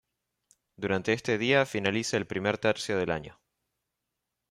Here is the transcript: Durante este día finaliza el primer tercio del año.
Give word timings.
Durante 0.77 1.13
este 1.13 1.37
día 1.37 1.63
finaliza 1.67 2.17
el 2.17 2.25
primer 2.25 2.57
tercio 2.57 2.97
del 2.97 3.11
año. 3.11 3.39